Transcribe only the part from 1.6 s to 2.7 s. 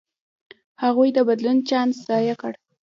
چانس ضایع کړ.